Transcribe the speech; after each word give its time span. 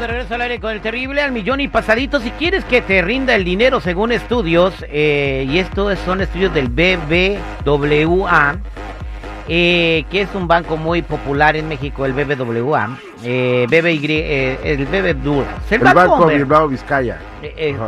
de 0.00 0.06
regreso 0.06 0.34
al 0.34 0.40
aire 0.40 0.58
con 0.60 0.72
el 0.72 0.80
terrible 0.80 1.20
al 1.20 1.30
millón 1.32 1.60
y 1.60 1.68
pasadito. 1.68 2.20
Si 2.20 2.30
quieres 2.32 2.64
que 2.64 2.80
te 2.80 3.02
rinda 3.02 3.34
el 3.34 3.44
dinero 3.44 3.80
según 3.80 4.12
estudios, 4.12 4.74
eh, 4.88 5.46
y 5.48 5.58
estos 5.58 5.98
son 6.00 6.22
estudios 6.22 6.54
del 6.54 6.68
BBWA, 6.68 8.56
eh, 9.48 10.04
que 10.10 10.22
es 10.22 10.34
un 10.34 10.48
banco 10.48 10.76
muy 10.78 11.02
popular 11.02 11.54
en 11.56 11.68
México, 11.68 12.06
el 12.06 12.14
BBWA, 12.14 12.96
eh, 13.22 13.66
BBY, 13.68 14.06
eh, 14.10 14.58
el 14.64 14.86
BBWA. 14.86 15.44
El, 15.70 15.78
Banco 15.80 16.26
Bilbao 16.26 16.68
Vizcaya. 16.68 17.18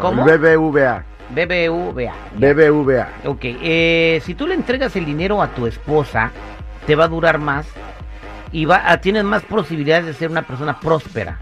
¿Cómo? 0.00 0.28
El 0.28 0.38
BBVA. 0.38 1.04
BBVA. 1.30 2.14
BBVA. 2.36 3.08
Ok, 3.24 3.42
si 4.22 4.34
tú 4.34 4.46
le 4.46 4.54
entregas 4.54 4.94
el 4.96 5.06
dinero 5.06 5.40
a 5.40 5.48
tu 5.48 5.66
esposa, 5.66 6.30
te 6.86 6.94
va 6.94 7.04
a 7.04 7.08
durar 7.08 7.38
más 7.38 7.66
y 8.52 8.66
va, 8.66 8.82
a- 8.90 9.00
tienes 9.00 9.24
más 9.24 9.42
posibilidades 9.44 10.04
de 10.04 10.12
ser 10.12 10.30
una 10.30 10.42
persona 10.42 10.78
próspera. 10.78 11.38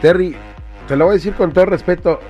Terry, 0.00 0.34
te 0.88 0.96
lo 0.96 1.04
voy 1.06 1.12
a 1.12 1.14
decir 1.16 1.34
con 1.34 1.52
todo 1.52 1.66
respeto. 1.66 2.20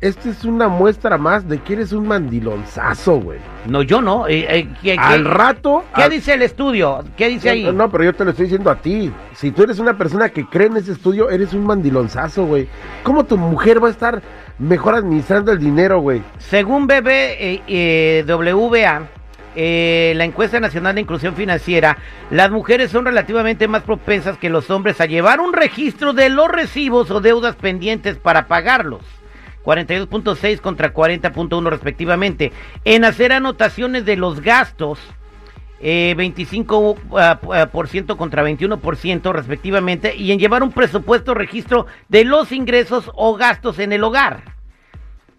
Esta 0.00 0.30
es 0.30 0.44
una 0.44 0.66
muestra 0.66 1.16
más 1.16 1.48
de 1.48 1.58
que 1.60 1.74
eres 1.74 1.92
un 1.92 2.08
mandilonzazo, 2.08 3.20
güey. 3.20 3.38
No, 3.68 3.82
yo 3.82 4.00
no. 4.02 4.26
eh, 4.26 4.46
eh, 4.48 4.68
¿qué, 4.82 4.96
Al 4.98 5.22
qué- 5.22 5.28
rato. 5.30 5.84
qué 5.94 6.02
al- 6.02 6.10
dice 6.10 6.34
el 6.34 6.42
estudio? 6.42 7.04
¿Qué 7.16 7.28
dice 7.28 7.50
ahí? 7.50 7.62
No, 7.62 7.70
no, 7.72 7.88
pero 7.88 8.02
yo 8.02 8.12
te 8.12 8.24
lo 8.24 8.30
estoy 8.30 8.46
diciendo 8.46 8.68
a 8.68 8.74
ti. 8.74 9.12
Si 9.34 9.52
tú 9.52 9.62
eres 9.62 9.78
una 9.78 9.96
persona 9.96 10.28
que 10.30 10.44
cree 10.44 10.66
en 10.66 10.76
ese 10.76 10.90
estudio, 10.90 11.30
eres 11.30 11.52
un 11.54 11.64
mandilonzazo, 11.64 12.46
güey. 12.46 12.66
¿Cómo 13.04 13.22
tu 13.24 13.36
mujer 13.38 13.80
va 13.80 13.86
a 13.86 13.92
estar 13.92 14.20
mejor 14.58 14.96
administrando 14.96 15.52
el 15.52 15.60
dinero, 15.60 16.00
güey? 16.00 16.20
Según 16.38 16.88
BBWA, 18.26 19.02
eh, 19.54 20.12
la 20.16 20.24
encuesta 20.24 20.60
nacional 20.60 20.94
de 20.94 21.02
inclusión 21.02 21.34
financiera, 21.34 21.98
las 22.30 22.50
mujeres 22.50 22.90
son 22.90 23.04
relativamente 23.04 23.68
más 23.68 23.82
propensas 23.82 24.38
que 24.38 24.50
los 24.50 24.70
hombres 24.70 25.00
a 25.00 25.06
llevar 25.06 25.40
un 25.40 25.52
registro 25.52 26.12
de 26.12 26.28
los 26.28 26.48
recibos 26.48 27.10
o 27.10 27.20
deudas 27.20 27.56
pendientes 27.56 28.16
para 28.16 28.46
pagarlos. 28.46 29.02
42.6 29.64 30.60
contra 30.60 30.92
40.1 30.92 31.70
respectivamente. 31.70 32.52
En 32.84 33.04
hacer 33.04 33.32
anotaciones 33.32 34.04
de 34.04 34.16
los 34.16 34.40
gastos, 34.40 34.98
eh, 35.80 36.14
25% 36.16 36.96
ah, 37.16 37.40
ah, 37.52 37.86
ciento 37.86 38.16
contra 38.16 38.44
21% 38.44 39.32
respectivamente, 39.32 40.16
y 40.16 40.32
en 40.32 40.38
llevar 40.38 40.62
un 40.62 40.72
presupuesto 40.72 41.34
registro 41.34 41.86
de 42.08 42.24
los 42.24 42.52
ingresos 42.52 43.10
o 43.14 43.36
gastos 43.36 43.78
en 43.78 43.92
el 43.92 44.04
hogar. 44.04 44.61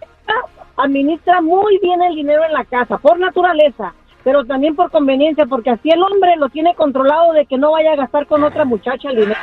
administra 0.75 1.39
muy 1.41 1.79
bien 1.79 2.01
el 2.03 2.15
dinero 2.15 2.43
en 2.45 2.51
la 2.53 2.65
casa, 2.65 2.97
por 2.97 3.17
naturaleza, 3.19 3.93
pero 4.27 4.43
también 4.43 4.75
por 4.75 4.91
conveniencia, 4.91 5.45
porque 5.45 5.69
así 5.69 5.89
el 5.89 6.03
hombre 6.03 6.35
lo 6.35 6.49
tiene 6.49 6.75
controlado 6.75 7.31
de 7.31 7.45
que 7.45 7.57
no 7.57 7.71
vaya 7.71 7.93
a 7.93 7.95
gastar 7.95 8.27
con 8.27 8.43
otra 8.43 8.65
muchacha 8.65 9.07
el 9.07 9.15
dinero. 9.15 9.39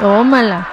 Tómala. 0.00 0.66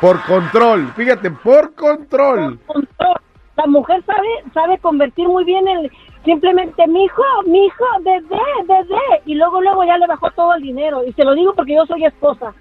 Por 0.00 0.20
control, 0.22 0.92
fíjate, 0.96 1.30
por 1.30 1.72
control. 1.76 2.58
Control. 2.66 3.14
La 3.56 3.66
mujer 3.68 4.02
sabe 4.04 4.26
sabe 4.52 4.78
convertir 4.78 5.28
muy 5.28 5.44
bien 5.44 5.68
el 5.68 5.92
simplemente 6.24 6.84
mi 6.88 7.04
hijo, 7.04 7.22
mi 7.46 7.66
hijo, 7.66 7.84
bebé, 8.00 8.42
bebé, 8.66 9.22
y 9.24 9.36
luego 9.36 9.60
luego 9.60 9.84
ya 9.84 9.98
le 9.98 10.08
bajó 10.08 10.28
todo 10.32 10.54
el 10.54 10.62
dinero. 10.62 11.04
Y 11.06 11.12
se 11.12 11.22
lo 11.22 11.36
digo 11.36 11.54
porque 11.54 11.76
yo 11.76 11.86
soy 11.86 12.06
esposa. 12.06 12.54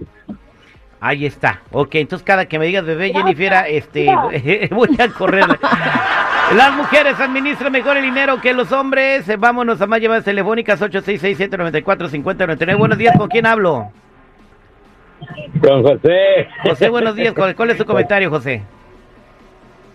Ahí 1.00 1.26
está. 1.26 1.64
Ok, 1.72 1.96
entonces 1.96 2.24
cada 2.24 2.46
que 2.46 2.60
me 2.60 2.68
digas 2.68 2.86
bebé, 2.86 3.14
Jennifer, 3.14 3.66
este, 3.68 4.06
voy 4.70 4.96
a 5.00 5.10
correr. 5.10 5.46
Las 6.54 6.74
mujeres 6.76 7.20
administran 7.20 7.72
mejor 7.72 7.98
el 7.98 8.04
dinero 8.04 8.40
que 8.40 8.54
los 8.54 8.72
hombres. 8.72 9.28
Eh, 9.28 9.36
Vámonos 9.38 9.82
a 9.82 9.88
más 9.88 10.00
llamadas 10.00 10.24
telefónicas 10.26 10.80
8667-945099. 10.82 12.78
Buenos 12.78 12.98
días, 13.00 13.18
¿con 13.18 13.28
quién 13.30 13.46
hablo? 13.48 13.90
Con 15.62 15.82
José. 15.84 16.48
José, 16.64 16.90
buenos 16.90 17.16
días. 17.16 17.34
¿Cuál, 17.34 17.56
cuál 17.56 17.72
es 17.72 17.78
su 17.78 17.86
comentario, 17.86 18.30
José? 18.30 18.62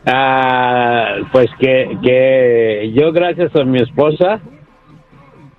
Ah, 0.07 1.17
pues 1.31 1.49
que, 1.61 1.97
que 2.03 2.91
yo 2.95 3.13
gracias 3.13 3.55
a 3.55 3.65
mi 3.65 3.81
esposa, 3.81 4.41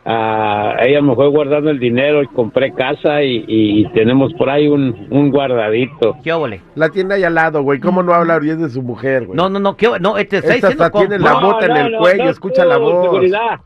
ah, 0.05 0.75
ella 0.81 1.01
me 1.01 1.15
fue 1.15 1.27
guardando 1.29 1.69
el 1.69 1.79
dinero 1.79 2.23
y 2.23 2.27
compré 2.27 2.73
casa 2.73 3.23
y, 3.23 3.45
y 3.47 3.85
tenemos 3.93 4.33
por 4.33 4.49
ahí 4.49 4.67
un, 4.67 5.07
un 5.09 5.31
guardadito. 5.31 6.17
¿Qué 6.23 6.31
óvole? 6.33 6.61
La 6.75 6.89
tiene 6.89 7.15
ahí 7.15 7.23
al 7.23 7.35
lado, 7.35 7.61
güey. 7.63 7.79
¿Cómo 7.79 8.03
no 8.03 8.13
habla 8.13 8.39
bien 8.39 8.61
de 8.61 8.69
su 8.69 8.81
mujer, 8.81 9.25
güey? 9.25 9.37
No, 9.37 9.49
no, 9.49 9.59
no, 9.59 9.75
¿qué 9.77 9.87
No, 9.99 10.13
te 10.15 10.21
está 10.21 10.37
Esta 10.37 10.53
diciendo 10.53 10.83
hasta 10.85 10.99
tiene 10.99 11.19
la 11.19 11.33
bota 11.39 11.65
en 11.65 11.77
el 11.77 11.97
cuello, 11.97 12.29
escucha 12.29 12.65
la 12.65 12.75
tú, 12.77 12.81
voz. 12.83 13.03
seguridad. 13.03 13.59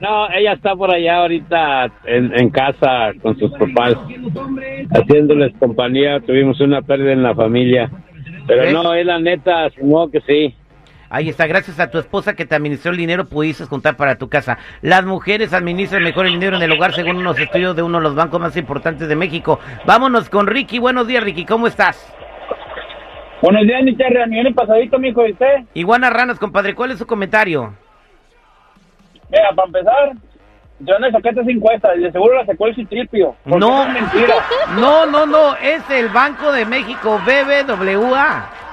No, 0.00 0.28
ella 0.30 0.52
está 0.54 0.74
por 0.74 0.90
allá 0.90 1.18
ahorita 1.18 1.90
en, 2.04 2.36
en 2.38 2.50
casa 2.50 3.12
con 3.22 3.38
sus 3.38 3.50
papás, 3.52 3.94
haciéndoles 4.90 5.52
compañía. 5.58 6.20
Tuvimos 6.20 6.60
una 6.60 6.82
pérdida 6.82 7.12
en 7.12 7.22
la 7.22 7.34
familia. 7.34 7.90
Pero 8.46 8.70
no, 8.72 8.92
es 8.92 9.06
la 9.06 9.18
neta, 9.18 9.70
supongo 9.70 10.10
que 10.10 10.20
sí. 10.22 10.54
Ahí 11.10 11.28
está, 11.28 11.46
gracias 11.46 11.78
a 11.80 11.90
tu 11.90 11.98
esposa 11.98 12.34
que 12.34 12.46
te 12.46 12.54
administró 12.54 12.90
el 12.90 12.96
dinero 12.96 13.26
pudiste 13.26 13.66
contar 13.66 13.96
para 13.96 14.16
tu 14.16 14.28
casa. 14.28 14.58
Las 14.82 15.04
mujeres 15.04 15.52
administran 15.52 16.02
mejor 16.02 16.26
el 16.26 16.32
dinero 16.32 16.56
en 16.56 16.62
el 16.62 16.72
hogar 16.72 16.94
según 16.94 17.16
unos 17.16 17.38
estudios 17.38 17.76
de 17.76 17.82
uno 17.82 17.98
de 17.98 18.04
los 18.04 18.14
bancos 18.14 18.40
más 18.40 18.56
importantes 18.56 19.08
de 19.08 19.16
México. 19.16 19.60
Vámonos 19.86 20.28
con 20.28 20.46
Ricky. 20.46 20.78
Buenos 20.78 21.06
días, 21.06 21.22
Ricky. 21.22 21.44
¿Cómo 21.44 21.66
estás? 21.66 22.12
Buenos 23.42 23.62
días, 23.62 23.82
mi 23.82 23.94
Terry. 23.94 24.22
A 24.22 24.26
mí 24.26 24.52
pasadito, 24.52 24.98
mijo, 24.98 25.26
¿y 25.26 25.32
usted? 25.32 25.64
Iguana 25.74 26.10
Ranas, 26.10 26.38
compadre. 26.38 26.74
¿Cuál 26.74 26.92
es 26.92 26.98
su 26.98 27.06
comentario? 27.06 27.74
Mira, 29.30 29.52
para 29.54 29.66
empezar, 29.66 30.12
yo 30.80 30.98
no 30.98 31.10
saqué 31.10 31.28
estas 31.30 31.48
encuestas 31.48 31.92
y 31.96 32.00
de 32.00 32.12
seguro 32.12 32.36
la 32.36 32.46
sacó 32.46 32.66
el 32.68 32.74
Citripio. 32.74 33.36
No. 33.44 33.86
mentira. 33.88 34.34
No, 34.78 35.06
no, 35.06 35.26
no. 35.26 35.56
Es 35.56 35.88
el 35.90 36.08
Banco 36.08 36.52
de 36.52 36.64
México, 36.64 37.20
BBVA. 37.24 38.63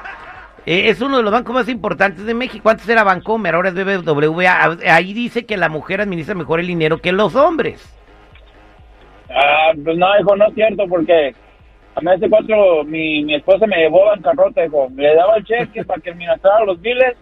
Eh, 0.65 0.89
es 0.89 1.01
uno 1.01 1.17
de 1.17 1.23
los 1.23 1.31
bancos 1.31 1.55
más 1.55 1.69
importantes 1.69 2.25
de 2.25 2.33
México. 2.33 2.69
Antes 2.69 2.87
era 2.87 3.03
Bancomer, 3.03 3.55
ahora 3.55 3.69
es 3.69 3.75
BBVA. 3.75 4.77
Ahí 4.93 5.13
dice 5.13 5.45
que 5.45 5.57
la 5.57 5.69
mujer 5.69 6.01
administra 6.01 6.35
mejor 6.35 6.59
el 6.59 6.67
dinero 6.67 6.99
que 6.99 7.11
los 7.11 7.35
hombres. 7.35 7.97
Ah, 9.29 9.71
pues 9.83 9.97
no, 9.97 10.07
hijo, 10.19 10.35
no 10.35 10.47
es 10.47 10.53
cierto, 10.53 10.85
porque 10.87 11.33
a 11.95 12.01
mí 12.01 12.11
hace 12.11 12.29
cuatro, 12.29 12.83
mi, 12.83 13.23
mi 13.23 13.35
esposa 13.35 13.65
me 13.65 13.77
llevó 13.77 14.07
a 14.07 14.15
bancarrota, 14.15 14.65
hijo. 14.65 14.87
Le 14.95 15.15
daba 15.15 15.37
el 15.37 15.45
cheque 15.45 15.83
para 15.85 16.01
que 16.01 16.11
administrara 16.11 16.65
los 16.65 16.79
biles 16.79 17.15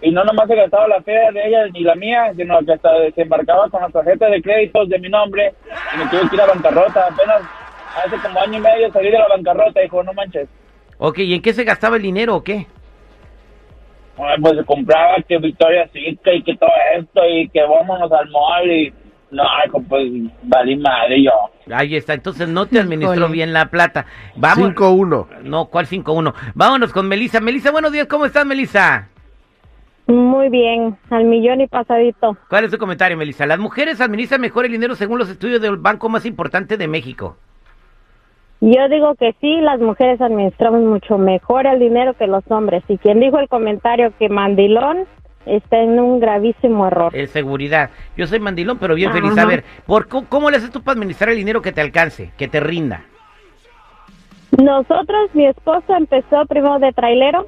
y 0.00 0.10
no 0.10 0.24
nomás 0.24 0.46
se 0.46 0.54
gastaba 0.54 0.88
la 0.88 1.02
fe 1.02 1.12
de 1.32 1.46
ella 1.46 1.66
ni 1.72 1.80
la 1.80 1.94
mía, 1.94 2.32
sino 2.36 2.58
que 2.64 2.72
hasta 2.72 2.90
se 3.14 3.22
embarcaba 3.22 3.68
con 3.68 3.82
las 3.82 3.92
tarjetas 3.92 4.30
de 4.30 4.42
créditos 4.42 4.88
de 4.88 4.98
mi 4.98 5.08
nombre 5.08 5.52
y 5.94 5.98
me 5.98 6.06
tuve 6.06 6.28
que 6.28 6.36
ir 6.36 6.42
a 6.42 6.46
bancarrota. 6.46 7.06
Apenas 7.06 7.42
hace 7.96 8.16
como 8.22 8.40
año 8.40 8.58
y 8.58 8.60
medio 8.60 8.92
salí 8.92 9.10
de 9.10 9.18
la 9.18 9.28
bancarrota, 9.28 9.84
hijo, 9.84 10.02
no 10.02 10.12
manches. 10.14 10.48
Ok, 10.98 11.18
¿y 11.18 11.34
en 11.34 11.42
qué 11.42 11.52
se 11.52 11.64
gastaba 11.64 11.96
el 11.96 12.02
dinero 12.02 12.36
o 12.36 12.42
qué? 12.44 12.66
Pues 14.16 14.56
se 14.56 14.64
compraba 14.64 15.16
que 15.28 15.36
Victoria 15.38 15.86
Secret 15.92 16.36
y 16.36 16.42
que 16.42 16.56
todo 16.56 16.70
esto 16.98 17.20
y 17.28 17.48
que 17.50 17.60
vámonos 17.62 18.10
al 18.10 18.30
mall 18.30 18.70
y 18.70 18.92
No, 19.30 19.42
pues 19.88 20.04
valí 20.44 20.76
madre 20.76 21.22
yo. 21.22 21.32
Ahí 21.74 21.96
está, 21.96 22.14
entonces 22.14 22.48
no 22.48 22.66
te 22.66 22.78
administró 22.78 23.28
bien 23.28 23.52
la 23.52 23.66
plata. 23.66 24.06
Vamos. 24.36 24.70
5-1. 24.70 25.42
No, 25.42 25.66
¿cuál 25.66 25.86
5-1? 25.86 26.32
Vámonos 26.54 26.92
con 26.92 27.08
Melissa. 27.08 27.40
Melissa, 27.40 27.72
buenos 27.72 27.92
días, 27.92 28.06
¿cómo 28.06 28.24
estás, 28.24 28.46
Melissa? 28.46 29.08
Muy 30.06 30.48
bien, 30.48 30.96
al 31.10 31.24
millón 31.24 31.60
y 31.60 31.66
pasadito. 31.66 32.36
¿Cuál 32.48 32.64
es 32.64 32.70
tu 32.70 32.78
comentario, 32.78 33.16
Melissa? 33.16 33.44
Las 33.44 33.58
mujeres 33.58 34.00
administran 34.00 34.40
mejor 34.40 34.64
el 34.64 34.70
dinero 34.70 34.94
según 34.94 35.18
los 35.18 35.28
estudios 35.28 35.60
del 35.60 35.76
banco 35.76 36.08
más 36.08 36.24
importante 36.24 36.76
de 36.76 36.86
México. 36.86 37.36
Yo 38.60 38.88
digo 38.88 39.14
que 39.16 39.34
sí, 39.40 39.60
las 39.60 39.80
mujeres 39.80 40.20
administramos 40.20 40.80
mucho 40.80 41.18
mejor 41.18 41.66
el 41.66 41.78
dinero 41.78 42.14
que 42.14 42.26
los 42.26 42.42
hombres. 42.50 42.82
Y 42.88 42.96
quien 42.98 43.20
dijo 43.20 43.38
el 43.38 43.48
comentario 43.48 44.12
que 44.18 44.28
mandilón 44.28 45.04
está 45.44 45.78
en 45.78 46.00
un 46.00 46.18
gravísimo 46.20 46.86
error. 46.86 47.14
Es 47.14 47.30
seguridad. 47.30 47.90
Yo 48.16 48.26
soy 48.26 48.40
mandilón, 48.40 48.78
pero 48.78 48.94
bien 48.94 49.12
feliz. 49.12 49.32
Ajá. 49.32 49.42
A 49.42 49.46
ver, 49.46 49.64
¿por 49.86 50.08
co- 50.08 50.24
¿cómo 50.28 50.50
le 50.50 50.56
haces 50.56 50.70
tú 50.72 50.82
para 50.82 50.94
administrar 50.96 51.30
el 51.30 51.36
dinero 51.36 51.60
que 51.62 51.72
te 51.72 51.80
alcance, 51.82 52.32
que 52.38 52.48
te 52.48 52.58
rinda? 52.60 53.04
Nosotros, 54.62 55.30
mi 55.34 55.46
esposo 55.46 55.94
empezó 55.94 56.46
primero 56.46 56.78
de 56.78 56.92
trailero, 56.92 57.46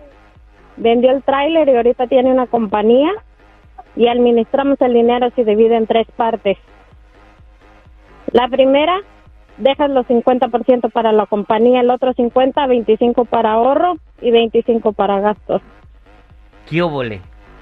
vendió 0.77 1.11
el 1.13 1.23
trailer 1.23 1.69
y 1.69 1.77
ahorita 1.77 2.07
tiene 2.07 2.31
una 2.33 2.47
compañía 2.47 3.11
y 3.97 4.09
administramos 4.09 4.81
el 4.83 4.93
dinero 4.93 5.31
se 5.35 5.45
divide 5.45 5.77
en 5.77 5.87
tres 5.87 6.07
partes. 6.17 6.59
La 8.33 8.47
primera, 8.49 9.01
dejas 9.59 9.91
los 9.91 10.07
50% 10.07 10.91
para 10.91 11.13
la 11.13 11.27
compañía, 11.27 11.81
el 11.81 11.91
otro 11.91 12.13
50, 12.13 12.67
25 12.67 13.25
para 13.25 13.53
ahorro 13.53 13.99
y 14.21 14.31
25 14.31 14.93
para 14.93 15.21
gastos. 15.21 15.63
¿Qué 16.69 16.83
óvole? 16.83 17.21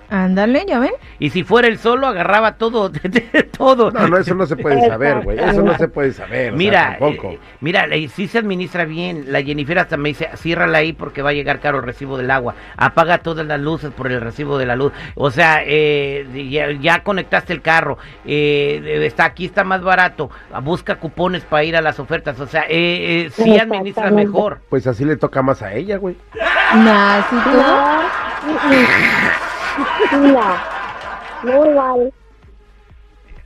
Ándale, 0.09 0.65
¿ya 0.69 0.79
ven? 0.79 0.93
Y 1.19 1.31
si 1.31 1.43
fuera 1.45 1.69
el 1.69 1.79
solo, 1.79 2.07
agarraba 2.07 2.57
todo, 2.57 2.91
todo. 3.57 3.91
No, 3.91 4.07
no, 4.09 4.19
eso 4.19 4.35
no 4.35 4.47
se 4.47 4.57
puede 4.57 4.87
saber, 4.89 5.21
güey. 5.23 5.39
Eso 5.39 5.63
no 5.63 5.77
se 5.77 5.89
puede 5.89 6.13
saber. 6.13 6.49
o 6.49 6.51
sea, 6.51 6.57
Mira, 6.57 6.97
tampoco. 6.99 7.31
eh, 7.33 7.39
mira, 7.61 7.85
eh, 7.87 8.09
sí 8.09 8.29
se 8.29 8.39
administra 8.39 8.85
bien. 8.85 9.25
La 9.33 9.43
Jennifer 9.43 9.79
hasta 9.79 9.97
me 9.97 10.11
dice, 10.11 10.29
ciérrala 10.37 10.79
ahí 10.79 10.93
porque 10.93 11.23
va 11.23 11.31
a 11.31 11.33
llegar 11.33 11.61
caro 11.61 11.79
el 11.79 11.85
recibo 11.85 12.17
del 12.19 12.31
agua. 12.31 12.55
Apaga 12.77 13.19
todas 13.19 13.47
las 13.47 13.61
luces 13.61 13.91
por 13.91 14.11
el 14.11 14.21
recibo 14.21 14.59
de 14.59 14.67
la 14.67 14.77
luz. 14.77 14.93
O 15.15 15.31
sea, 15.31 15.61
eh, 15.65 16.27
ya, 16.51 16.71
ya 16.73 17.03
conectaste 17.03 17.53
el 17.53 17.63
carro. 17.63 17.99
eh, 18.25 19.03
está 19.07 19.25
aquí 19.25 19.47
está 19.47 19.65
más 19.65 19.83
barato. 19.83 20.31
Busca 20.63 20.97
cupones 20.97 21.43
para 21.45 21.65
ir 21.65 21.77
a 21.77 21.81
las 21.81 21.99
ofertas. 21.99 22.39
O 22.41 22.47
sea, 22.47 22.63
eh, 22.69 23.27
eh, 23.27 23.31
sí 23.33 23.59
administra 23.59 24.11
mejor. 24.11 24.61
Pues 24.69 24.87
así 24.87 25.05
le 25.05 25.17
toca 25.17 25.43
más 25.43 25.63
a 25.63 25.75
ella, 25.75 25.97
güey. 25.99 26.17
Nah, 26.77 27.23
sí, 27.29 27.37
tú. 27.45 27.51
No, 27.51 28.67
no, 30.13 31.53
muy 31.59 31.69
mal. 31.75 32.13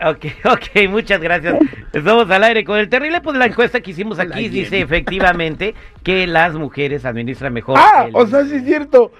Ok, 0.02 0.26
ok, 0.44 0.88
muchas 0.88 1.20
gracias. 1.20 1.56
Estamos 1.92 2.30
al 2.30 2.44
aire 2.44 2.64
con 2.64 2.78
el 2.78 2.88
terrible. 2.88 3.20
Pues 3.20 3.36
la 3.36 3.46
encuesta 3.46 3.80
que 3.80 3.90
hicimos 3.90 4.18
aquí 4.18 4.48
dice 4.48 4.80
efectivamente 4.80 5.74
que 6.02 6.26
las 6.26 6.54
mujeres 6.54 7.04
administran 7.04 7.52
mejor. 7.52 7.76
Ah, 7.78 8.06
el- 8.06 8.16
o 8.16 8.26
sea, 8.26 8.44
sí 8.44 8.56
es 8.56 8.64
cierto. 8.64 9.12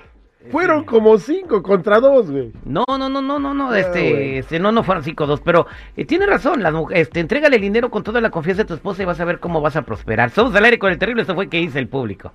Fueron 0.50 0.84
como 0.84 1.18
cinco 1.18 1.62
contra 1.62 2.00
dos, 2.00 2.30
güey. 2.30 2.50
No, 2.64 2.84
no, 2.88 3.10
no, 3.10 3.20
no, 3.20 3.38
no, 3.38 3.52
no, 3.52 3.70
Ah, 3.72 3.78
este, 3.78 4.38
este, 4.38 4.58
no, 4.58 4.72
no 4.72 4.82
fueron 4.82 5.04
5-2, 5.04 5.42
pero 5.44 5.66
eh, 5.98 6.06
tiene 6.06 6.24
razón, 6.24 6.62
las 6.62 6.72
mujeres, 6.72 7.08
este, 7.08 7.20
entrégale 7.20 7.56
el 7.56 7.62
dinero 7.62 7.90
con 7.90 8.02
toda 8.02 8.22
la 8.22 8.30
confianza 8.30 8.62
de 8.62 8.68
tu 8.68 8.72
esposa 8.72 9.02
y 9.02 9.04
vas 9.04 9.20
a 9.20 9.26
ver 9.26 9.38
cómo 9.38 9.60
vas 9.60 9.76
a 9.76 9.82
prosperar. 9.82 10.30
Somos 10.30 10.54
al 10.54 10.64
aire 10.64 10.78
con 10.78 10.90
el 10.90 10.98
terrible, 10.98 11.20
esto 11.22 11.34
fue 11.34 11.50
que 11.50 11.58
dice 11.58 11.78
el 11.78 11.88
público. 11.88 12.32